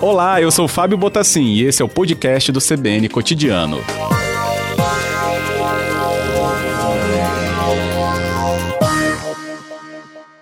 Olá, 0.00 0.42
eu 0.42 0.50
sou 0.50 0.66
Fábio 0.66 0.98
Botassin 0.98 1.54
e 1.54 1.62
esse 1.62 1.80
é 1.80 1.84
o 1.84 1.88
podcast 1.88 2.50
do 2.50 2.58
CBN 2.58 3.08
Cotidiano. 3.08 3.78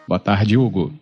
Boa 0.09 0.19
tarde, 0.19 0.57
Hugo. 0.57 0.93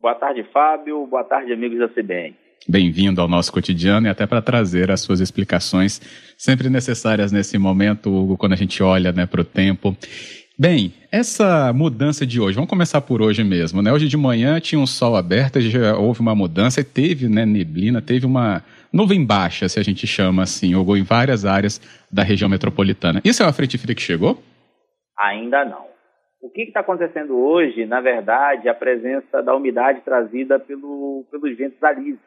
Boa 0.00 0.14
tarde, 0.14 0.42
Fábio. 0.52 1.06
Boa 1.06 1.24
tarde, 1.24 1.52
amigos 1.52 1.78
da 1.78 1.88
CBN. 1.88 2.34
Bem-vindo 2.66 3.20
ao 3.20 3.28
nosso 3.28 3.52
cotidiano 3.52 4.06
e 4.06 4.10
até 4.10 4.26
para 4.26 4.40
trazer 4.40 4.90
as 4.90 5.02
suas 5.02 5.20
explicações 5.20 6.00
sempre 6.38 6.70
necessárias 6.70 7.30
nesse 7.30 7.58
momento, 7.58 8.10
Hugo, 8.10 8.38
quando 8.38 8.54
a 8.54 8.56
gente 8.56 8.82
olha 8.82 9.12
né, 9.12 9.26
para 9.26 9.42
o 9.42 9.44
tempo. 9.44 9.94
Bem, 10.56 10.94
essa 11.10 11.72
mudança 11.72 12.24
de 12.24 12.40
hoje, 12.40 12.54
vamos 12.54 12.70
começar 12.70 13.00
por 13.00 13.20
hoje 13.20 13.42
mesmo, 13.42 13.82
né? 13.82 13.92
Hoje 13.92 14.06
de 14.06 14.16
manhã 14.16 14.60
tinha 14.60 14.80
um 14.80 14.86
sol 14.86 15.16
aberto, 15.16 15.60
já 15.60 15.98
houve 15.98 16.20
uma 16.20 16.32
mudança 16.32 16.80
e 16.80 16.84
teve 16.84 17.28
né, 17.28 17.44
neblina, 17.44 18.00
teve 18.00 18.24
uma 18.24 18.62
nuvem 18.92 19.26
baixa, 19.26 19.68
se 19.68 19.80
a 19.80 19.82
gente 19.82 20.06
chama 20.06 20.44
assim, 20.44 20.76
ou 20.76 20.96
em 20.96 21.02
várias 21.02 21.44
áreas 21.44 21.80
da 22.08 22.22
região 22.22 22.48
metropolitana. 22.48 23.20
Isso 23.24 23.42
é 23.42 23.46
uma 23.46 23.52
frente 23.52 23.76
fria 23.76 23.96
que 23.96 24.00
chegou? 24.00 24.38
Ainda 25.18 25.64
não. 25.64 25.86
O 26.40 26.48
que 26.48 26.62
está 26.62 26.80
acontecendo 26.80 27.36
hoje, 27.36 27.84
na 27.84 28.00
verdade, 28.00 28.68
é 28.68 28.70
a 28.70 28.74
presença 28.74 29.42
da 29.42 29.56
umidade 29.56 30.02
trazida 30.02 30.60
pelo, 30.60 31.24
pelos 31.32 31.56
ventos 31.56 31.82
alísios, 31.82 32.20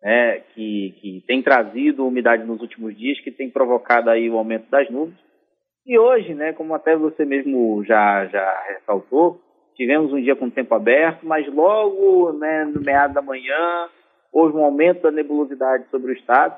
né, 0.00 0.38
que, 0.54 0.94
que 1.00 1.24
tem 1.26 1.42
trazido 1.42 2.06
umidade 2.06 2.44
nos 2.44 2.60
últimos 2.60 2.96
dias, 2.96 3.18
que 3.22 3.32
tem 3.32 3.50
provocado 3.50 4.08
aí 4.08 4.30
o 4.30 4.38
aumento 4.38 4.70
das 4.70 4.88
nuvens 4.88 5.25
e 5.86 5.96
hoje, 5.98 6.34
né, 6.34 6.52
como 6.52 6.74
até 6.74 6.96
você 6.96 7.24
mesmo 7.24 7.84
já, 7.84 8.26
já 8.26 8.62
ressaltou, 8.68 9.40
tivemos 9.76 10.12
um 10.12 10.20
dia 10.20 10.34
com 10.34 10.50
tempo 10.50 10.74
aberto, 10.74 11.24
mas 11.24 11.46
logo 11.46 12.32
né, 12.32 12.64
no 12.64 12.80
meado 12.80 13.14
da 13.14 13.22
manhã 13.22 13.88
houve 14.32 14.56
um 14.56 14.64
aumento 14.64 15.02
da 15.02 15.12
nebulosidade 15.12 15.84
sobre 15.90 16.10
o 16.10 16.14
estado 16.14 16.56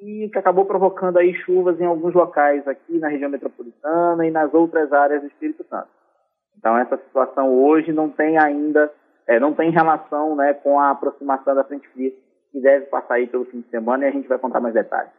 e 0.00 0.30
que 0.32 0.38
acabou 0.38 0.64
provocando 0.64 1.18
aí 1.18 1.34
chuvas 1.44 1.78
em 1.78 1.84
alguns 1.84 2.14
locais 2.14 2.66
aqui 2.66 2.98
na 2.98 3.08
região 3.08 3.28
metropolitana 3.28 4.26
e 4.26 4.30
nas 4.30 4.52
outras 4.54 4.90
áreas 4.92 5.20
do 5.20 5.28
Espírito 5.28 5.64
Santo. 5.68 5.88
Então 6.56 6.78
essa 6.78 6.96
situação 6.96 7.52
hoje 7.52 7.92
não 7.92 8.08
tem 8.08 8.38
ainda, 8.38 8.90
é, 9.26 9.38
não 9.38 9.52
tem 9.52 9.70
relação 9.70 10.34
né, 10.36 10.54
com 10.54 10.80
a 10.80 10.90
aproximação 10.90 11.54
da 11.54 11.64
frente 11.64 11.86
fria 11.88 12.10
que 12.50 12.60
deve 12.60 12.86
passar 12.86 13.14
aí 13.14 13.26
pelo 13.26 13.44
fim 13.44 13.60
de 13.60 13.68
semana 13.68 14.04
e 14.04 14.08
a 14.08 14.12
gente 14.12 14.28
vai 14.28 14.38
contar 14.38 14.60
mais 14.60 14.72
detalhes. 14.72 15.10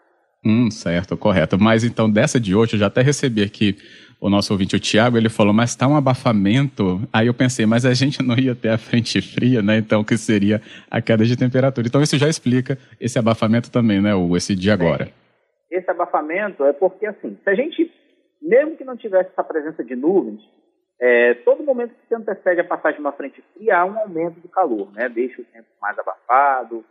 Hum, 0.46 0.70
certo, 0.70 1.18
correto. 1.18 1.58
Mas 1.60 1.84
então, 1.84 2.10
dessa 2.10 2.40
de 2.40 2.54
hoje, 2.54 2.76
eu 2.76 2.80
já 2.80 2.88
até 2.88 3.02
recebi 3.02 3.42
aqui 3.42 3.76
o 4.22 4.30
nosso 4.30 4.54
ouvinte, 4.54 4.76
o 4.76 4.80
Tiago, 4.80 5.18
ele 5.18 5.28
falou, 5.28 5.54
mas 5.54 5.72
está 5.72 5.88
um 5.88 5.96
abafamento. 5.96 7.02
Aí 7.12 7.28
eu 7.28 7.34
pensei, 7.34 7.66
mas 7.66 7.86
a 7.86 7.94
gente 7.94 8.24
não 8.24 8.38
ia 8.38 8.56
ter 8.56 8.70
a 8.70 8.78
frente 8.78 9.22
fria, 9.22 9.62
né? 9.62 9.78
Então, 9.78 10.04
que 10.04 10.18
seria 10.18 10.62
a 10.90 11.02
queda 11.02 11.26
de 11.26 11.36
temperatura. 11.36 11.88
Então, 11.88 12.02
isso 12.02 12.18
já 12.18 12.30
explica 12.30 12.78
esse 13.00 13.18
abafamento 13.18 13.72
também, 13.72 14.02
né, 14.02 14.14
o 14.16 14.38
esse 14.38 14.56
dia 14.56 14.74
agora. 14.74 15.10
Esse 15.70 15.90
abafamento 15.90 16.64
é 16.64 16.74
porque, 16.74 17.06
assim, 17.06 17.38
se 17.44 17.50
a 17.50 17.56
gente, 17.56 17.92
mesmo 18.42 18.78
que 18.78 18.86
não 18.86 18.96
tivesse 18.96 19.30
essa 19.32 19.44
presença 19.44 19.84
de 19.84 19.96
nuvens, 19.96 20.40
é, 21.00 21.34
todo 21.34 21.64
momento 21.64 21.90
que 21.90 22.08
se 22.08 22.16
antecede 22.16 22.62
a 22.62 22.64
passagem 22.64 22.98
de 22.98 23.02
uma 23.02 23.12
frente 23.12 23.44
fria, 23.54 23.80
há 23.80 23.86
um 23.86 24.00
aumento 24.00 24.40
do 24.40 24.48
calor, 24.48 24.92
né? 24.94 25.10
Deixa 25.10 25.42
o 25.42 25.46
tempo 25.46 25.68
mais 25.82 25.98
abafado, 26.00 26.86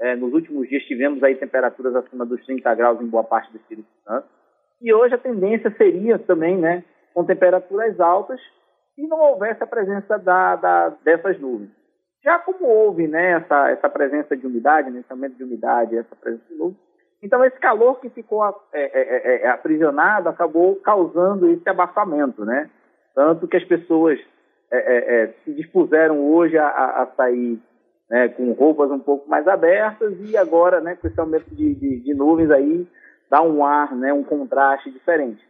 é, 0.00 0.16
nos 0.16 0.32
últimos 0.32 0.68
dias 0.68 0.82
tivemos 0.84 1.22
aí 1.22 1.34
temperaturas 1.34 1.94
acima 1.94 2.26
dos 2.26 2.44
30 2.44 2.74
graus 2.74 3.00
em 3.00 3.06
boa 3.06 3.24
parte 3.24 3.50
do 3.52 3.58
Espírito 3.58 3.88
Santo. 4.04 4.26
E 4.80 4.92
hoje 4.92 5.14
a 5.14 5.18
tendência 5.18 5.70
seria 5.76 6.18
também, 6.18 6.58
né, 6.58 6.84
com 7.14 7.24
temperaturas 7.24 8.00
altas, 8.00 8.40
se 8.94 9.06
não 9.06 9.20
houvesse 9.20 9.62
a 9.62 9.66
presença 9.66 10.18
da, 10.18 10.56
da, 10.56 10.88
dessas 11.04 11.38
nuvens. 11.40 11.70
Já 12.24 12.38
como 12.38 12.66
houve 12.66 13.06
né, 13.06 13.32
essa, 13.32 13.70
essa 13.70 13.88
presença 13.88 14.36
de 14.36 14.46
umidade, 14.46 14.90
né, 14.90 15.00
esse 15.00 15.12
aumento 15.12 15.36
de 15.36 15.44
umidade, 15.44 15.96
essa 15.96 16.16
presença 16.16 16.44
de 16.48 16.54
nuvens, 16.54 16.78
então 17.22 17.44
esse 17.44 17.58
calor 17.58 18.00
que 18.00 18.10
ficou 18.10 18.44
é, 18.72 18.82
é, 18.82 19.42
é, 19.42 19.42
é 19.44 19.48
aprisionado 19.48 20.28
acabou 20.28 20.74
causando 20.76 21.48
esse 21.50 21.68
abafamento, 21.68 22.44
né? 22.44 22.68
Tanto 23.14 23.46
que 23.46 23.56
as 23.56 23.64
pessoas 23.64 24.18
é, 24.72 25.22
é, 25.22 25.26
se 25.44 25.52
dispuseram 25.52 26.18
hoje 26.18 26.58
a, 26.58 26.66
a 26.66 27.06
sair 27.16 27.60
né, 28.12 28.28
com 28.28 28.52
roupas 28.52 28.90
um 28.90 28.98
pouco 28.98 29.26
mais 29.26 29.48
abertas 29.48 30.12
e 30.20 30.36
agora, 30.36 30.82
né, 30.82 30.96
com 30.96 31.08
esse 31.08 31.18
aumento 31.18 31.48
de, 31.54 31.74
de, 31.74 32.00
de 32.00 32.14
nuvens 32.14 32.50
aí, 32.50 32.86
dá 33.30 33.40
um 33.40 33.64
ar, 33.64 33.96
né, 33.96 34.12
um 34.12 34.22
contraste 34.22 34.90
diferente. 34.90 35.42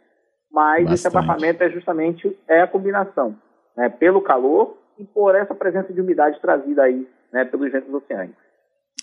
Mas 0.49 0.85
Bastante. 0.85 0.95
esse 0.95 1.07
abafamento 1.09 1.65
é 1.65 1.71
justamente 1.71 2.39
é 2.47 2.61
a 2.61 2.69
combinação, 2.69 3.35
né, 3.77 3.89
pelo 3.89 4.23
calor 4.23 4.79
e 4.97 5.03
por 5.05 5.35
essa 5.35 5.57
presença 5.57 5.93
de 5.93 6.01
umidade 6.01 6.41
trazida 6.41 6.85
aí, 6.85 7.05
né, 7.33 7.45
pelos 7.45 7.73
ventos 7.73 7.93
oceânicos. 7.93 8.41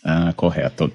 Ah, 0.06 0.31
correto. 0.38 0.86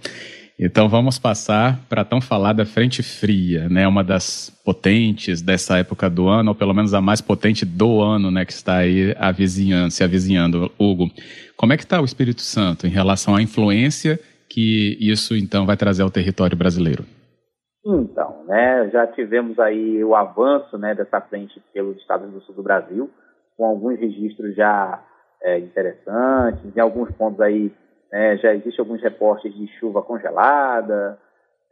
Então 0.58 0.88
vamos 0.88 1.18
passar 1.18 1.80
para 1.88 2.04
tão 2.04 2.20
falada 2.20 2.64
frente 2.64 3.02
fria, 3.02 3.68
né? 3.68 3.88
Uma 3.88 4.04
das 4.04 4.50
potentes 4.64 5.42
dessa 5.42 5.78
época 5.78 6.08
do 6.08 6.28
ano, 6.28 6.50
ou 6.50 6.54
pelo 6.54 6.72
menos 6.72 6.94
a 6.94 7.00
mais 7.00 7.20
potente 7.20 7.64
do 7.64 8.00
ano, 8.00 8.30
né? 8.30 8.44
Que 8.44 8.52
está 8.52 8.76
aí 8.76 9.14
avizinhando, 9.18 9.90
se 9.90 10.04
avizinhando. 10.04 10.70
Hugo, 10.78 11.10
como 11.56 11.72
é 11.72 11.76
que 11.76 11.82
está 11.82 12.00
o 12.00 12.04
Espírito 12.04 12.42
Santo 12.42 12.86
em 12.86 12.90
relação 12.90 13.34
à 13.34 13.42
influência 13.42 14.18
que 14.48 14.96
isso 15.00 15.36
então 15.36 15.66
vai 15.66 15.76
trazer 15.76 16.02
ao 16.04 16.10
território 16.10 16.56
brasileiro? 16.56 17.04
Então, 17.84 18.44
né? 18.46 18.88
Já 18.92 19.08
tivemos 19.08 19.58
aí 19.58 20.04
o 20.04 20.14
avanço, 20.14 20.78
né? 20.78 20.94
Dessa 20.94 21.20
frente 21.20 21.60
pelos 21.72 21.96
estados 21.96 22.30
do 22.30 22.40
sul 22.42 22.54
do 22.54 22.62
Brasil, 22.62 23.10
com 23.56 23.64
alguns 23.64 23.98
registros 23.98 24.54
já 24.54 25.02
é, 25.42 25.58
interessantes, 25.58 26.64
em 26.76 26.80
alguns 26.80 27.10
pontos 27.10 27.40
aí 27.40 27.72
né? 28.14 28.36
Já 28.36 28.54
existem 28.54 28.78
alguns 28.78 29.02
reportes 29.02 29.52
de 29.52 29.66
chuva 29.78 30.00
congelada, 30.00 31.18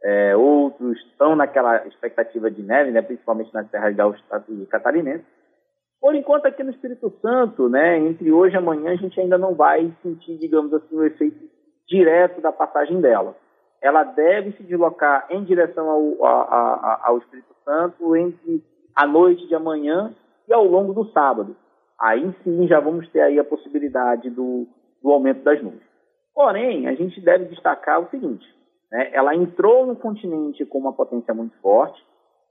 é, 0.03 0.35
outros 0.35 0.99
estão 1.05 1.37
naquela 1.37 1.87
expectativa 1.87 2.51
de 2.51 2.61
neve, 2.61 2.91
né? 2.91 3.01
principalmente 3.01 3.53
nas 3.53 3.69
terras 3.71 3.95
gaúchas 3.95 4.21
e 4.49 4.65
catarinenses. 4.65 5.25
Por 6.01 6.13
enquanto, 6.13 6.45
aqui 6.45 6.61
no 6.61 6.71
Espírito 6.71 7.09
Santo, 7.21 7.69
né, 7.69 7.97
entre 7.97 8.29
hoje 8.29 8.55
e 8.55 8.57
amanhã, 8.57 8.91
a 8.91 8.95
gente 8.97 9.17
ainda 9.21 9.37
não 9.37 9.55
vai 9.55 9.89
sentir, 10.03 10.37
digamos 10.37 10.73
assim, 10.73 10.97
o 10.97 11.05
efeito 11.05 11.49
direto 11.87 12.41
da 12.41 12.51
passagem 12.51 12.99
dela. 12.99 13.37
Ela 13.81 14.03
deve 14.03 14.51
se 14.51 14.63
deslocar 14.63 15.27
em 15.29 15.45
direção 15.45 15.89
ao, 15.89 16.25
a, 16.25 16.41
a, 16.41 17.01
ao 17.05 17.19
Espírito 17.19 17.55
Santo 17.63 18.17
entre 18.17 18.61
a 18.93 19.07
noite 19.07 19.47
de 19.47 19.55
amanhã 19.55 20.13
e 20.45 20.53
ao 20.53 20.65
longo 20.65 20.93
do 20.93 21.09
sábado. 21.11 21.55
Aí 21.97 22.35
sim 22.43 22.67
já 22.67 22.81
vamos 22.81 23.07
ter 23.11 23.21
aí 23.21 23.39
a 23.39 23.45
possibilidade 23.45 24.29
do, 24.29 24.67
do 25.01 25.09
aumento 25.09 25.41
das 25.41 25.63
nuvens. 25.63 25.92
Porém, 26.33 26.87
a 26.87 26.95
gente 26.95 27.21
deve 27.21 27.45
destacar 27.45 28.01
o 28.01 28.09
seguinte: 28.09 28.45
né, 28.91 29.09
ela 29.13 29.35
entrou 29.35 29.85
no 29.85 29.95
continente 29.95 30.65
com 30.65 30.79
uma 30.79 30.93
potência 30.93 31.33
muito 31.33 31.55
forte, 31.61 32.01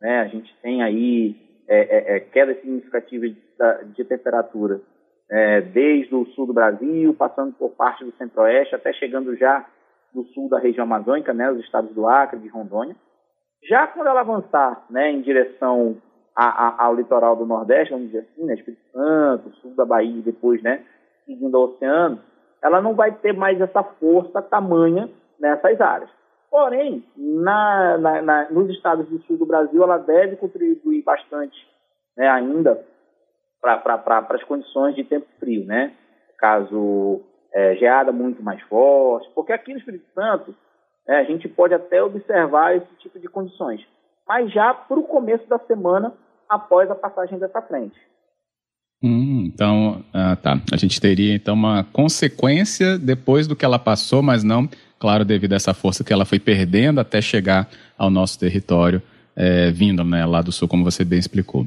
né, 0.01 0.21
a 0.21 0.27
gente 0.27 0.55
tem 0.63 0.83
aí 0.83 1.37
é, 1.69 1.79
é, 1.81 2.17
é, 2.17 2.21
quedas 2.21 2.61
significativas 2.61 3.31
de, 3.31 3.95
de 3.95 4.05
temperatura 4.05 4.81
é, 5.31 5.61
desde 5.63 6.15
o 6.15 6.27
sul 6.27 6.47
do 6.47 6.53
Brasil, 6.53 7.15
passando 7.15 7.55
por 7.55 7.71
parte 7.71 8.05
do 8.05 8.13
centro-oeste, 8.13 8.75
até 8.75 8.93
chegando 8.93 9.35
já 9.37 9.67
no 10.15 10.25
sul 10.27 10.49
da 10.49 10.59
região 10.59 10.85
amazônica, 10.85 11.33
né, 11.33 11.51
os 11.51 11.61
estados 11.61 11.95
do 11.95 12.07
Acre, 12.07 12.39
de 12.39 12.49
Rondônia. 12.49 12.95
Já 13.69 13.87
quando 13.87 14.09
ela 14.09 14.21
avançar 14.21 14.85
né, 14.91 15.11
em 15.11 15.23
direção 15.23 15.97
a, 16.37 16.45
a, 16.45 16.85
ao 16.85 16.95
litoral 16.95 17.37
do 17.37 17.47
Nordeste, 17.47 17.93
vamos 17.93 18.09
dizer 18.09 18.27
assim, 18.31 18.45
né, 18.45 18.55
Espírito 18.55 18.83
Santo, 18.93 19.55
sul 19.57 19.75
da 19.75 19.87
Bahia 19.87 20.21
depois 20.23 20.63
né, 20.63 20.85
seguindo 21.25 21.55
o 21.55 21.65
oceano, 21.65 22.21
ela 22.63 22.81
não 22.81 22.95
vai 22.95 23.13
ter 23.13 23.33
mais 23.33 23.61
essa 23.61 23.83
força 23.83 24.41
tamanha 24.41 25.11
nessas 25.39 25.81
áreas. 25.81 26.11
Porém, 26.51 27.05
na, 27.17 27.99
na, 27.99 28.23
na, 28.23 28.51
nos 28.51 28.71
estados 28.71 29.09
do 29.09 29.19
sul 29.23 29.39
do 29.39 29.47
Brasil, 29.47 29.83
ela 29.83 29.99
deve 29.99 30.37
contribuir 30.37 31.03
bastante 31.03 31.57
né, 32.17 32.29
ainda 32.29 32.85
para 33.61 34.27
as 34.31 34.45
condições 34.45 34.95
de 34.95 35.05
tempo 35.05 35.27
frio, 35.39 35.65
né? 35.65 35.95
Caso 36.39 37.23
é, 37.53 37.75
geada 37.77 38.13
muito 38.13 38.43
mais 38.43 38.61
forte, 38.63 39.31
porque 39.35 39.53
aqui 39.53 39.73
no 39.73 39.79
Espírito 39.79 40.05
Santo 40.13 40.55
é, 41.07 41.17
a 41.17 41.25
gente 41.25 41.49
pode 41.49 41.75
até 41.75 42.03
observar 42.03 42.77
esse 42.77 42.95
tipo 42.99 43.19
de 43.19 43.29
condições, 43.29 43.87
mas 44.27 44.53
já 44.53 44.75
para 44.75 44.99
o 44.99 45.05
começo 45.05 45.47
da 45.49 45.59
semana 45.61 46.13
após 46.49 46.91
a 46.91 46.95
passagem 46.95 47.39
dessa 47.39 47.63
frente. 47.63 47.99
Hum, 49.03 49.51
então, 49.53 50.05
ah, 50.15 50.37
tá. 50.37 50.61
A 50.73 50.77
gente 50.77 51.01
teria 51.01 51.35
então 51.35 51.55
uma 51.55 51.85
consequência 51.93 52.97
depois 52.97 53.49
do 53.49 53.57
que 53.57 53.65
ela 53.65 53.79
passou, 53.79 54.23
mas 54.23 54.45
não, 54.45 54.69
claro, 54.99 55.25
devido 55.25 55.55
a 55.55 55.57
essa 55.57 55.75
força 55.75 56.05
que 56.05 56.13
ela 56.13 56.25
foi 56.25 56.39
perdendo 56.39 57.01
até 57.01 57.21
chegar 57.21 57.69
ao 57.99 58.09
nosso 58.09 58.39
território, 58.39 59.03
é, 59.35 59.71
vindo 59.73 60.05
né, 60.05 60.25
lá 60.25 60.41
do 60.41 60.53
sul, 60.53 60.69
como 60.69 60.85
você 60.85 61.05
bem 61.05 61.19
explicou. 61.19 61.67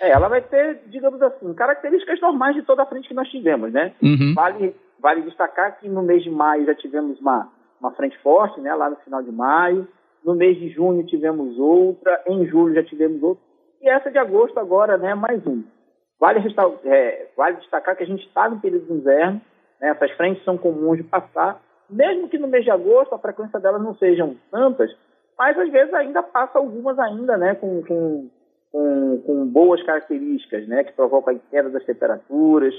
É, 0.00 0.10
ela 0.10 0.28
vai 0.28 0.40
ter, 0.40 0.80
digamos 0.88 1.20
assim, 1.20 1.52
características 1.52 2.20
normais 2.20 2.56
de 2.56 2.62
toda 2.62 2.82
a 2.82 2.86
frente 2.86 3.06
que 3.06 3.14
nós 3.14 3.28
tivemos, 3.28 3.70
né? 3.70 3.92
Uhum. 4.02 4.32
Vale, 4.34 4.74
vale 4.98 5.22
destacar 5.22 5.78
que 5.78 5.88
no 5.88 6.02
mês 6.02 6.24
de 6.24 6.30
maio 6.30 6.64
já 6.64 6.74
tivemos 6.74 7.20
uma, 7.20 7.48
uma 7.78 7.92
frente 7.92 8.18
forte, 8.18 8.60
né? 8.60 8.74
Lá 8.74 8.88
no 8.88 8.96
final 8.96 9.22
de 9.22 9.30
maio. 9.30 9.86
No 10.24 10.34
mês 10.34 10.58
de 10.58 10.70
junho 10.70 11.04
tivemos 11.04 11.58
outra, 11.58 12.20
em 12.26 12.46
julho 12.46 12.74
já 12.74 12.82
tivemos 12.82 13.22
outra. 13.22 13.44
E 13.80 13.88
essa 13.88 14.10
de 14.10 14.18
agosto 14.18 14.58
agora, 14.58 14.96
né? 14.96 15.14
Mais 15.14 15.44
uma. 15.46 15.62
Vale, 16.22 16.38
é, 16.84 17.26
vale 17.36 17.56
destacar 17.56 17.96
que 17.96 18.04
a 18.04 18.06
gente 18.06 18.24
está 18.24 18.48
no 18.48 18.60
período 18.60 18.86
de 18.86 18.92
inverno, 18.92 19.40
Né? 19.80 19.88
Essas 19.88 20.12
frentes 20.12 20.44
são 20.44 20.56
comuns 20.56 20.98
de 20.98 21.02
passar, 21.02 21.60
mesmo 21.90 22.28
que 22.28 22.38
no 22.38 22.46
mês 22.46 22.62
de 22.62 22.70
agosto 22.70 23.12
a 23.12 23.18
frequência 23.18 23.58
delas 23.58 23.82
não 23.82 23.96
sejam 23.96 24.36
tantas, 24.48 24.96
mas 25.36 25.58
às 25.58 25.68
vezes 25.68 25.92
ainda 25.92 26.22
passa 26.22 26.60
algumas 26.60 26.96
ainda, 27.00 27.36
né, 27.36 27.56
com, 27.56 27.82
com, 27.82 28.30
com, 28.70 29.22
com 29.26 29.46
boas 29.48 29.82
características, 29.82 30.68
né, 30.68 30.84
que 30.84 30.92
provocam 30.92 31.34
a 31.34 31.38
queda 31.50 31.70
das 31.70 31.84
temperaturas, 31.84 32.72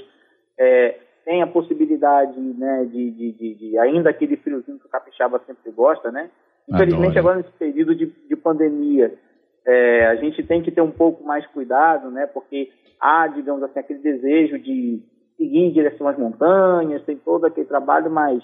é, 0.58 1.00
tem 1.26 1.42
a 1.42 1.46
possibilidade, 1.46 2.40
né, 2.40 2.86
de, 2.86 3.10
de, 3.10 3.32
de, 3.32 3.54
de, 3.56 3.78
ainda 3.78 4.08
aquele 4.08 4.38
friozinho 4.38 4.78
que 4.78 4.86
o 4.86 4.90
capixaba 4.90 5.38
sempre 5.46 5.70
gosta, 5.70 6.10
né, 6.10 6.30
infelizmente 6.66 7.18
agora 7.18 7.36
nesse 7.36 7.52
período 7.52 7.94
de, 7.94 8.06
de 8.06 8.36
pandemia, 8.36 9.12
é, 9.66 10.06
a 10.06 10.14
gente 10.14 10.42
tem 10.42 10.62
que 10.62 10.70
ter 10.70 10.80
um 10.80 10.90
pouco 10.90 11.22
mais 11.22 11.46
cuidado, 11.48 12.10
né, 12.10 12.26
porque 12.26 12.72
há, 13.04 13.26
digamos 13.26 13.62
assim, 13.62 13.78
aquele 13.78 13.98
desejo 13.98 14.58
de 14.58 15.02
seguir 15.36 15.58
em 15.58 15.72
direção 15.72 16.08
às 16.08 16.16
montanhas, 16.16 17.04
tem 17.04 17.18
todo 17.18 17.44
aquele 17.44 17.66
trabalho, 17.66 18.10
mas 18.10 18.42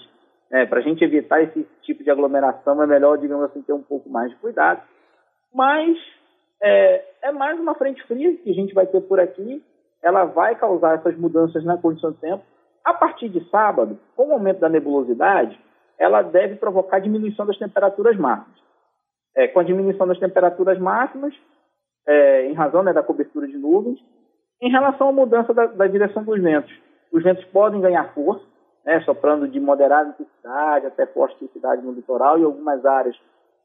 é, 0.51 0.67
para 0.67 0.79
a 0.79 0.83
gente 0.83 1.03
evitar 1.03 1.41
esse 1.41 1.65
tipo 1.81 2.03
de 2.03 2.11
aglomeração, 2.11 2.81
é 2.83 2.85
melhor, 2.85 3.17
digamos 3.17 3.45
assim, 3.45 3.63
ter 3.63 3.73
um 3.73 3.81
pouco 3.81 4.07
mais 4.07 4.29
de 4.29 4.37
cuidado. 4.37 4.83
Mas 5.51 5.97
é, 6.61 7.03
é, 7.23 7.31
mais 7.31 7.59
uma 7.59 7.73
frente 7.73 8.03
fria 8.03 8.37
que 8.37 8.51
a 8.51 8.53
gente 8.53 8.73
vai 8.73 8.85
ter 8.85 9.01
por 9.01 9.19
aqui. 9.19 9.63
Ela 10.03 10.25
vai 10.25 10.55
causar 10.55 10.95
essas 10.95 11.17
mudanças 11.17 11.63
na 11.63 11.77
condição 11.77 12.11
do 12.11 12.17
tempo. 12.17 12.43
A 12.85 12.93
partir 12.93 13.29
de 13.29 13.43
sábado, 13.49 13.99
com 14.15 14.29
o 14.29 14.33
aumento 14.33 14.59
da 14.59 14.69
nebulosidade, 14.69 15.59
ela 15.97 16.21
deve 16.21 16.55
provocar 16.55 16.99
diminuição 16.99 17.45
das 17.47 17.57
temperaturas 17.57 18.15
máximas. 18.17 18.59
É, 19.35 19.47
com 19.47 19.59
a 19.59 19.63
diminuição 19.63 20.07
das 20.07 20.19
temperaturas 20.19 20.77
máximas, 20.77 21.33
é, 22.07 22.47
em 22.47 22.53
razão 22.53 22.83
né, 22.83 22.93
da 22.93 23.03
cobertura 23.03 23.47
de 23.47 23.57
nuvens, 23.57 23.99
em 24.61 24.69
relação 24.69 25.09
à 25.09 25.11
mudança 25.11 25.53
da, 25.53 25.65
da 25.65 25.87
direção 25.87 26.23
dos 26.23 26.39
ventos, 26.41 26.71
os 27.11 27.23
ventos 27.23 27.43
podem 27.45 27.81
ganhar 27.81 28.13
força, 28.13 28.45
né, 28.85 29.01
soprando 29.01 29.47
de 29.47 29.59
moderada 29.59 30.09
intensidade 30.09 30.85
até 30.85 31.05
forte 31.07 31.35
intensidade 31.35 31.81
no 31.81 31.91
litoral 31.91 32.39
e 32.39 32.43
algumas 32.43 32.85
áreas 32.85 33.15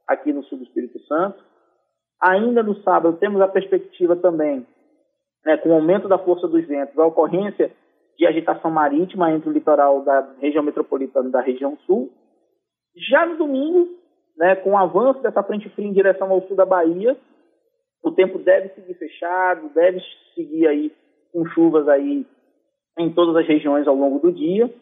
aqui 0.06 0.32
no 0.32 0.42
sul 0.44 0.58
do 0.58 0.64
Espírito 0.64 0.98
Santo. 1.06 1.42
Ainda 2.20 2.62
no 2.62 2.74
sábado, 2.82 3.18
temos 3.18 3.40
a 3.40 3.48
perspectiva 3.48 4.16
também, 4.16 4.66
né, 5.44 5.56
com 5.58 5.70
o 5.70 5.74
aumento 5.74 6.08
da 6.08 6.18
força 6.18 6.48
dos 6.48 6.66
ventos, 6.66 6.98
a 6.98 7.06
ocorrência 7.06 7.70
de 8.18 8.26
agitação 8.26 8.70
marítima 8.70 9.30
entre 9.30 9.50
o 9.50 9.52
litoral 9.52 10.02
da 10.02 10.26
região 10.40 10.62
metropolitana 10.62 11.28
e 11.28 11.32
da 11.32 11.40
região 11.40 11.76
sul. 11.86 12.10
Já 13.10 13.26
no 13.26 13.36
domingo, 13.36 13.88
né, 14.36 14.56
com 14.56 14.70
o 14.70 14.78
avanço 14.78 15.20
dessa 15.20 15.42
frente 15.42 15.68
fria 15.70 15.86
em 15.86 15.92
direção 15.92 16.30
ao 16.30 16.40
sul 16.42 16.56
da 16.56 16.64
Bahia, 16.64 17.16
o 18.08 18.12
tempo 18.12 18.38
deve 18.38 18.68
seguir 18.70 18.94
fechado, 18.94 19.70
deve 19.74 20.00
seguir 20.34 20.66
aí 20.66 20.92
com 21.32 21.44
chuvas 21.46 21.88
aí 21.88 22.24
em 22.98 23.12
todas 23.12 23.36
as 23.36 23.46
regiões 23.46 23.86
ao 23.86 23.94
longo 23.94 24.18
do 24.18 24.32
dia. 24.32 24.72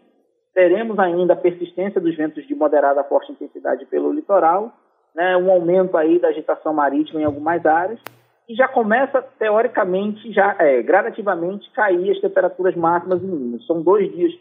Teremos 0.53 0.99
ainda 0.99 1.33
a 1.33 1.37
persistência 1.37 2.01
dos 2.01 2.15
ventos 2.17 2.47
de 2.47 2.55
moderada 2.55 3.01
a 3.01 3.05
forte 3.05 3.33
intensidade 3.33 3.87
pelo 3.87 4.13
litoral, 4.13 4.73
né, 5.15 5.37
um 5.37 5.51
aumento 5.51 5.97
aí 5.97 6.19
da 6.19 6.29
agitação 6.29 6.73
marítima 6.75 7.21
em 7.21 7.25
algumas 7.25 7.65
áreas, 7.65 8.01
e 8.49 8.55
já 8.55 8.69
começa, 8.69 9.23
teoricamente, 9.39 10.31
já 10.33 10.55
é, 10.59 10.83
gradativamente 10.83 11.71
cair 11.73 12.11
as 12.11 12.21
temperaturas 12.21 12.77
máximas 12.77 13.23
e 13.23 13.27
mínimas. 13.27 13.67
São 13.67 13.83
dois 13.83 14.13
dias 14.13 14.33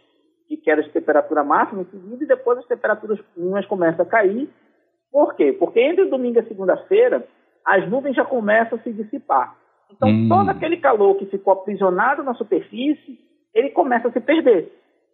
de 0.50 0.57
queda 0.57 0.83
de 0.83 0.89
temperatura 0.89 1.44
máxima 1.44 1.83
em 1.83 2.18
e 2.21 2.25
depois 2.25 2.59
as 2.59 2.68
temperaturas 2.68 3.18
mínimas 3.35 3.65
começam 3.65 4.06
a 4.06 4.09
cair. 4.09 4.50
Por 5.09 5.35
quê? 5.35 5.53
Porque 5.53 5.80
entre 5.80 6.06
domingo 6.06 6.39
e 6.39 6.47
segunda-feira, 6.47 7.25
as 7.65 7.89
nuvens 7.89 8.15
já 8.15 8.25
começam 8.25 8.77
a 8.77 8.81
se 8.81 8.92
dissipar. 8.92 9.56
Então, 9.92 10.10
hum. 10.10 10.27
todo 10.27 10.50
aquele 10.50 10.77
calor 10.77 11.15
que 11.15 11.25
ficou 11.25 11.54
aprisionado 11.54 12.24
na 12.24 12.33
superfície, 12.33 13.19
ele 13.54 13.69
começa 13.69 14.07
a 14.07 14.12
se 14.12 14.19
perder. 14.19 14.71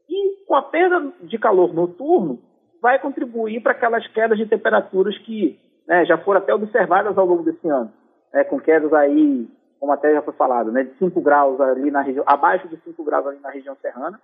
E 0.09 0.45
com 0.47 0.55
a 0.55 0.61
perda 0.61 1.13
de 1.21 1.37
calor 1.37 1.73
noturno, 1.73 2.39
vai 2.81 2.97
contribuir 2.99 3.61
para 3.61 3.73
aquelas 3.73 4.07
quedas 4.07 4.37
de 4.37 4.45
temperaturas 4.45 5.17
que 5.19 5.59
né, 5.87 6.05
já 6.05 6.17
foram 6.19 6.39
até 6.39 6.53
observadas 6.53 7.17
ao 7.17 7.25
longo 7.25 7.43
desse 7.43 7.67
ano, 7.67 7.91
né, 8.33 8.43
com 8.43 8.59
quedas 8.59 8.93
aí, 8.93 9.47
como 9.79 9.91
até 9.91 10.13
já 10.13 10.21
foi 10.21 10.33
falado, 10.33 10.71
né, 10.71 10.83
de 10.83 10.97
5 10.97 11.19
graus 11.21 11.59
ali 11.59 11.91
na 11.91 12.01
região, 12.01 12.23
abaixo 12.27 12.67
de 12.67 12.77
5 12.77 13.03
graus 13.03 13.27
ali 13.27 13.39
na 13.39 13.49
região 13.49 13.75
serrana. 13.81 14.19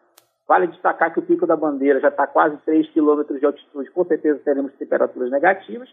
Vale 0.47 0.67
destacar 0.67 1.11
que 1.11 1.19
o 1.19 1.23
Pico 1.23 1.47
da 1.47 1.55
Bandeira 1.55 1.99
já 1.99 2.09
está 2.09 2.27
quase 2.27 2.55
3 2.57 2.87
quilômetros 2.91 3.39
de 3.39 3.45
altitude, 3.45 3.89
com 3.89 4.05
certeza 4.05 4.39
teremos 4.45 4.73
temperaturas 4.73 5.31
negativas. 5.31 5.89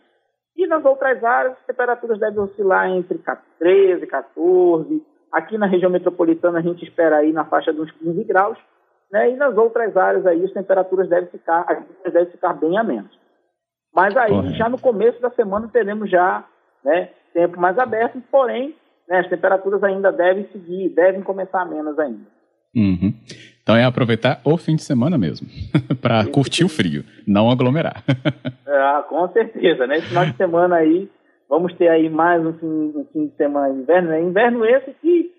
E 0.57 0.67
nas 0.67 0.85
outras 0.85 1.23
áreas, 1.25 1.55
as 1.55 1.67
temperaturas 1.67 2.19
devem 2.19 2.41
oscilar 2.41 2.89
entre 2.91 3.19
13 3.59 4.05
e 4.05 4.07
14. 4.07 5.07
Aqui 5.33 5.57
na 5.57 5.67
região 5.67 5.91
metropolitana, 5.91 6.59
a 6.59 6.63
gente 6.63 6.85
espera 6.85 7.19
aí 7.19 7.33
na 7.33 7.45
faixa 7.45 7.73
de 7.73 7.81
uns 7.81 7.91
15 7.93 8.25
graus. 8.25 8.59
Né? 9.11 9.31
E 9.31 9.37
nas 9.37 9.57
outras 9.57 9.97
áreas 9.97 10.27
aí 10.27 10.45
as 10.45 10.53
temperaturas 10.53 11.09
devem 11.09 11.29
ficar, 11.29 11.67
as 12.05 12.13
devem 12.13 12.31
ficar 12.31 12.55
bem 12.55 12.79
a 12.79 12.83
menos. 12.83 13.11
Mas 13.95 14.17
aí 14.17 14.31
Correto. 14.31 14.55
já 14.55 14.69
no 14.69 14.81
começo 14.81 15.21
da 15.21 15.31
semana 15.31 15.69
teremos 15.69 16.11
já 16.11 16.45
né, 16.83 17.11
tempo 17.35 17.61
mais 17.61 17.79
aberto, 17.79 18.21
porém 18.31 18.75
né, 19.07 19.21
as 19.21 19.29
temperaturas 19.29 19.83
ainda 19.85 20.11
devem 20.11 20.49
seguir, 20.51 20.89
devem 20.91 21.23
começar 21.23 21.61
a 21.61 21.67
menos 21.67 21.99
ainda. 21.99 22.27
Uhum. 22.75 23.12
Então 23.63 23.77
é 23.77 23.85
aproveitar 23.85 24.41
o 24.45 24.57
fim 24.57 24.75
de 24.75 24.83
semana 24.83 25.17
mesmo, 25.17 25.47
para 26.03 26.27
curtir 26.27 26.65
o 26.65 26.69
frio, 26.69 27.05
não 27.27 27.51
aglomerar. 27.51 28.03
ah, 28.67 29.05
com 29.09 29.29
certeza, 29.29 29.87
né? 29.87 29.99
Esse 29.99 30.09
final 30.09 30.27
de 30.27 30.37
semana 30.37 30.77
aí, 30.77 31.09
vamos 31.49 31.73
ter 31.75 31.89
aí 31.89 32.09
mais 32.09 32.45
um 32.45 32.53
fim, 32.55 32.93
um 32.97 33.07
fim 33.13 33.27
de 33.29 33.37
semana 33.37 33.73
inverno, 33.73 34.09
né? 34.09 34.21
Inverno 34.21 34.65
esse 34.65 34.93
que 34.95 35.31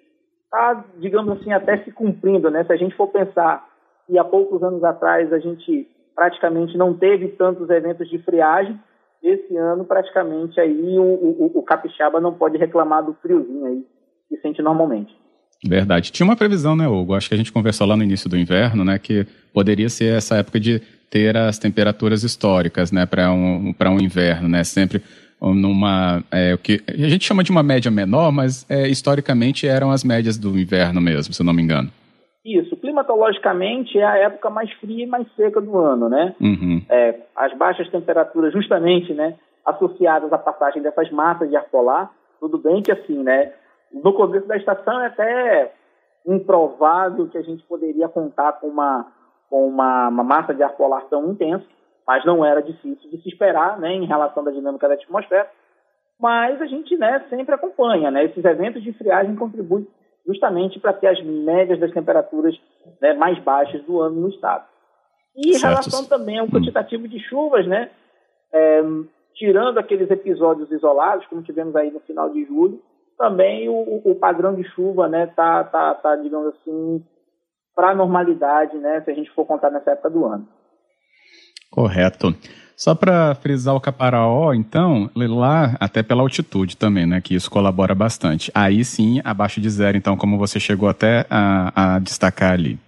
está, 0.45 0.85
digamos 0.99 1.37
assim, 1.37 1.51
até 1.51 1.77
se 1.79 1.91
cumprindo, 1.91 2.49
né? 2.49 2.63
Se 2.63 2.71
a 2.71 2.77
gente 2.77 2.95
for 2.95 3.07
pensar 3.07 3.67
que 4.07 4.17
há 4.17 4.23
poucos 4.23 4.63
anos 4.63 4.83
atrás 4.83 5.31
a 5.33 5.39
gente 5.39 5.87
praticamente 6.15 6.77
não 6.77 6.93
teve 6.93 7.29
tantos 7.29 7.69
eventos 7.69 8.09
de 8.09 8.19
friagem, 8.19 8.79
esse 9.21 9.55
ano 9.57 9.85
praticamente 9.85 10.59
aí 10.59 10.99
o, 10.99 11.03
o, 11.03 11.51
o 11.59 11.63
capixaba 11.63 12.19
não 12.19 12.33
pode 12.33 12.57
reclamar 12.57 13.03
do 13.03 13.13
friozinho 13.15 13.65
aí 13.65 13.85
que 14.29 14.37
sente 14.37 14.61
normalmente. 14.61 15.13
Verdade. 15.65 16.11
Tinha 16.11 16.25
uma 16.25 16.35
previsão, 16.35 16.75
né, 16.75 16.87
Hugo? 16.87 17.13
Acho 17.13 17.29
que 17.29 17.35
a 17.35 17.37
gente 17.37 17.51
conversou 17.51 17.87
lá 17.87 17.95
no 17.95 18.03
início 18.03 18.29
do 18.29 18.37
inverno, 18.37 18.83
né, 18.83 18.99
que 18.99 19.25
poderia 19.53 19.89
ser 19.89 20.17
essa 20.17 20.37
época 20.37 20.59
de 20.59 20.81
ter 21.09 21.37
as 21.37 21.57
temperaturas 21.57 22.23
históricas, 22.23 22.91
né, 22.91 23.05
para 23.05 23.31
um, 23.31 23.73
um 23.73 23.99
inverno, 24.01 24.49
né, 24.49 24.63
sempre 24.63 25.01
numa 25.41 26.23
é, 26.31 26.53
o 26.53 26.57
que 26.57 26.81
a 26.87 27.09
gente 27.09 27.25
chama 27.25 27.43
de 27.43 27.51
uma 27.51 27.61
média 27.61 27.91
menor, 27.91 28.31
mas 28.31 28.65
é, 28.69 28.87
historicamente 28.87 29.67
eram 29.67 29.91
as 29.91 30.03
médias 30.03 30.37
do 30.37 30.57
inverno 30.57 31.01
mesmo, 31.01 31.33
se 31.33 31.41
eu 31.41 31.45
não 31.45 31.53
me 31.53 31.61
engano. 31.61 31.89
Isso, 32.45 32.75
climatologicamente 32.77 33.97
é 33.97 34.05
a 34.05 34.17
época 34.17 34.49
mais 34.49 34.71
fria 34.73 35.03
e 35.03 35.07
mais 35.07 35.27
seca 35.35 35.61
do 35.61 35.77
ano, 35.77 36.09
né? 36.09 36.35
Uhum. 36.39 36.81
É, 36.89 37.15
as 37.35 37.57
baixas 37.57 37.89
temperaturas, 37.89 38.53
justamente, 38.53 39.13
né, 39.13 39.35
associadas 39.65 40.31
à 40.31 40.37
passagem 40.37 40.81
dessas 40.81 41.09
massas 41.11 41.49
de 41.49 41.55
ar 41.55 41.65
polar, 41.65 42.11
tudo 42.39 42.57
bem 42.57 42.81
que 42.81 42.91
assim, 42.91 43.21
né, 43.23 43.51
no 43.93 44.13
começo 44.13 44.47
da 44.47 44.57
estação 44.57 45.01
é 45.01 45.07
até 45.07 45.73
improvável 46.25 47.27
que 47.27 47.37
a 47.37 47.41
gente 47.41 47.63
poderia 47.63 48.07
contar 48.07 48.53
com 48.53 48.67
uma 48.67 49.11
com 49.49 49.67
uma, 49.67 50.07
uma 50.07 50.23
massa 50.23 50.51
de 50.51 50.63
ar 50.63 50.75
polar 50.75 51.05
tão 51.09 51.29
intensa, 51.29 51.63
mas 52.07 52.25
não 52.25 52.43
era 52.43 52.59
difícil 52.59 53.07
de 53.11 53.21
se 53.21 53.29
esperar, 53.29 53.79
né, 53.79 53.93
em 53.93 54.05
relação 54.05 54.43
da 54.43 54.49
dinâmica 54.49 54.87
da 54.87 54.95
atmosfera. 54.95 55.47
Mas 56.19 56.59
a 56.59 56.65
gente, 56.65 56.97
né, 56.97 57.23
sempre 57.29 57.53
acompanha, 57.53 58.09
né, 58.09 58.25
esses 58.25 58.43
eventos 58.43 58.81
de 58.81 58.91
friagem 58.93 59.35
contribuem 59.35 59.87
justamente 60.25 60.79
para 60.79 60.93
ter 60.93 61.07
as 61.07 61.23
médias 61.23 61.79
das 61.79 61.91
temperaturas 61.91 62.59
né, 62.99 63.13
mais 63.13 63.37
baixas 63.43 63.83
do 63.83 64.01
ano 64.01 64.21
no 64.21 64.29
estado. 64.29 64.65
E 65.35 65.55
em 65.55 65.59
relação 65.59 66.03
também 66.05 66.39
ao 66.39 66.47
quantitativo 66.47 67.07
de 67.07 67.19
chuvas, 67.19 67.67
né, 67.67 67.91
é, 68.51 68.81
tirando 69.35 69.77
aqueles 69.77 70.09
episódios 70.09 70.71
isolados, 70.71 71.27
como 71.27 71.43
tivemos 71.43 71.75
aí 71.75 71.91
no 71.91 71.99
final 71.99 72.29
de 72.31 72.43
julho, 72.45 72.81
também 73.17 73.69
o, 73.69 74.01
o 74.03 74.15
padrão 74.15 74.53
de 74.55 74.63
chuva, 74.69 75.07
né, 75.07 75.27
tá, 75.27 75.63
tá, 75.63 75.93
tá 75.95 76.15
digamos 76.15 76.53
assim, 76.55 77.03
para 77.75 77.91
a 77.91 77.95
normalidade, 77.95 78.77
né, 78.77 79.01
se 79.01 79.11
a 79.11 79.13
gente 79.13 79.31
for 79.31 79.45
contar 79.45 79.69
nessa 79.69 79.91
época 79.91 80.09
do 80.09 80.25
ano. 80.25 80.47
Correto. 81.71 82.35
Só 82.75 82.95
para 82.95 83.35
frisar 83.35 83.75
o 83.75 83.79
Caparaó, 83.79 84.53
então, 84.53 85.09
lá 85.15 85.75
até 85.79 86.01
pela 86.03 86.21
altitude 86.21 86.75
também, 86.75 87.05
né, 87.05 87.21
que 87.21 87.35
isso 87.35 87.49
colabora 87.49 87.95
bastante. 87.95 88.51
Aí 88.53 88.83
sim, 88.83 89.21
abaixo 89.23 89.61
de 89.61 89.69
zero, 89.69 89.97
então, 89.97 90.17
como 90.17 90.37
você 90.37 90.59
chegou 90.59 90.89
até 90.89 91.25
a, 91.29 91.95
a 91.95 91.99
destacar 91.99 92.53
ali. 92.53 92.79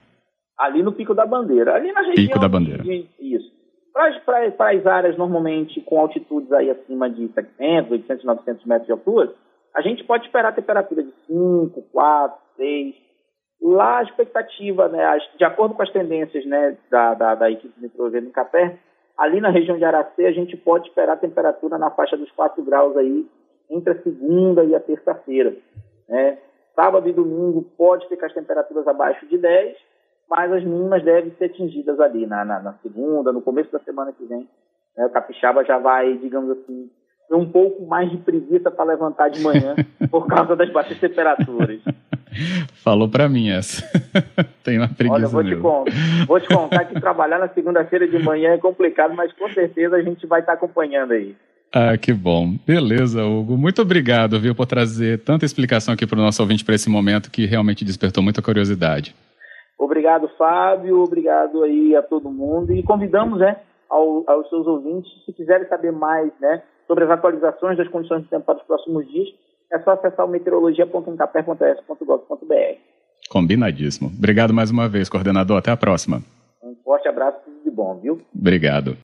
Ali 0.58 0.82
no 0.82 0.92
Pico 0.92 1.14
da 1.14 1.26
Bandeira. 1.26 1.76
Ali 1.76 1.92
na 1.92 2.02
região. 2.02 2.16
Pico 2.16 2.40
da 2.40 2.48
Bandeira. 2.48 2.84
De, 2.84 3.08
isso. 3.20 3.54
Para 3.94 4.72
as 4.72 4.86
áreas 4.86 5.18
normalmente 5.18 5.80
com 5.82 6.00
altitudes 6.00 6.52
aí 6.52 6.70
acima 6.70 7.10
de 7.10 7.28
700, 7.30 7.92
800, 7.92 8.26
900 8.26 8.66
metros 8.66 8.86
de 8.86 8.92
altura, 8.92 9.34
a 9.76 9.82
gente 9.82 10.04
pode 10.04 10.26
esperar 10.26 10.56
temperatura 10.56 11.04
de 11.04 11.14
5, 11.28 11.82
4, 11.92 12.38
6. 12.58 12.96
Lá 13.62 14.00
a 14.00 14.04
expectativa, 14.04 14.88
né, 14.90 15.18
de 15.38 15.44
acordo 15.44 15.76
com 15.76 15.82
as 15.82 15.92
tendências 15.92 16.46
né, 16.46 16.78
da, 16.90 17.14
da, 17.14 17.36
da 17.36 17.52
equipe 17.52 17.74
de 17.76 17.84
nitrogênio 17.84 18.32
Capé, 18.32 18.78
ali 19.18 19.40
na 19.40 19.50
região 19.50 19.78
de 19.78 19.86
Aracê 19.86 20.26
a 20.26 20.32
gente 20.32 20.56
pode 20.58 20.88
esperar 20.88 21.20
temperatura 21.20 21.78
na 21.78 21.90
faixa 21.92 22.18
dos 22.18 22.30
4 22.32 22.64
graus 22.64 22.96
aí 22.98 23.28
entre 23.70 23.94
a 23.94 24.02
segunda 24.04 24.64
e 24.64 24.76
a 24.76 24.80
terça-feira. 24.80 25.56
Né? 26.08 26.38
Sábado 26.76 27.08
e 27.08 27.14
domingo 27.14 27.64
pode 27.78 28.08
ficar 28.08 28.28
as 28.28 28.34
temperaturas 28.34 28.88
abaixo 28.88 29.26
de 29.28 29.38
10 29.38 29.78
mas 30.30 30.52
as 30.52 30.64
mínimas 30.64 31.04
devem 31.04 31.32
ser 31.36 31.46
atingidas 31.46 32.00
ali 32.00 32.26
na, 32.26 32.44
na, 32.44 32.60
na 32.60 32.74
segunda, 32.82 33.32
no 33.32 33.42
começo 33.42 33.72
da 33.72 33.80
semana 33.80 34.12
que 34.12 34.26
vem. 34.26 34.48
Né? 34.98 35.06
O 35.06 35.10
capixaba 35.10 35.64
já 35.64 35.78
vai, 35.78 36.18
digamos 36.18 36.50
assim, 36.52 36.90
um 37.32 37.46
pouco 37.46 37.86
mais 37.86 38.10
de 38.10 38.18
preguiça 38.18 38.70
para 38.70 38.86
levantar 38.86 39.30
de 39.30 39.42
manhã 39.42 39.76
por 40.10 40.28
causa 40.28 40.56
das 40.56 40.72
baixas 40.72 41.00
temperaturas. 41.00 41.80
Falou 42.84 43.10
para 43.10 43.30
mim 43.30 43.50
essa. 43.50 43.84
Tem 44.64 44.78
uma 44.78 44.90
preguiça 44.90 45.16
Olha, 45.16 45.28
vou 45.28 45.44
te, 45.44 45.56
contar, 45.56 45.92
vou 46.28 46.40
te 46.40 46.48
contar 46.48 46.86
que 46.86 47.00
trabalhar 47.00 47.40
na 47.40 47.48
segunda-feira 47.50 48.08
de 48.08 48.20
manhã 48.20 48.54
é 48.54 48.58
complicado, 48.58 49.16
mas 49.16 49.32
com 49.34 49.50
certeza 49.50 49.96
a 49.96 50.02
gente 50.02 50.28
vai 50.28 50.42
estar 50.42 50.54
acompanhando 50.54 51.14
aí. 51.14 51.36
Ah, 51.74 51.98
que 51.98 52.14
bom. 52.14 52.56
Beleza, 52.66 53.26
Hugo. 53.26 53.58
Muito 53.58 53.82
obrigado, 53.82 54.40
viu, 54.40 54.56
por 54.56 54.66
trazer 54.66 55.20
tanta 55.20 55.46
explicação 55.46 55.94
aqui 55.94 56.06
para 56.06 56.20
o 56.20 56.22
nosso 56.22 56.42
ouvinte 56.42 56.64
para 56.64 56.76
esse 56.76 56.90
momento 56.90 57.32
que 57.32 57.46
realmente 57.46 57.84
despertou 57.84 58.24
muita 58.24 58.42
curiosidade. 58.42 59.16
Obrigado, 59.78 60.30
Fábio. 60.38 61.02
Obrigado 61.02 61.64
aí 61.64 61.96
a 61.96 62.02
todo 62.02 62.32
mundo. 62.32 62.72
E 62.74 62.82
convidamos, 62.84 63.40
né, 63.40 63.58
ao, 63.90 64.24
aos 64.28 64.48
seus 64.50 64.66
ouvintes, 64.66 65.12
se 65.26 65.34
quiserem 65.34 65.68
saber 65.68 65.92
mais, 65.92 66.32
né, 66.40 66.62
sobre 66.88 67.06
as 67.06 67.12
atualizações 67.12 67.78
das 67.78 67.88
condições 67.88 68.24
de 68.24 68.30
tempo 68.30 68.46
para 68.46 68.58
os 68.58 68.64
próximos 68.64 69.08
dias, 69.08 69.30
é 69.72 69.80
só 69.80 69.92
acessar 69.92 70.26
o 70.26 70.30
meteorologia.encapé.es.gov.br. 70.30 72.80
Combinadíssimo. 73.30 74.12
Obrigado 74.16 74.54
mais 74.54 74.72
uma 74.72 74.88
vez, 74.88 75.10
coordenador. 75.10 75.58
Até 75.58 75.72
a 75.72 75.78
próxima. 75.78 76.22
Um 76.64 76.76
forte 76.84 77.08
abraço 77.08 77.40
e 77.48 77.64
de 77.64 77.72
bom, 77.76 78.00
viu? 78.02 78.22
Obrigado. 78.34 78.94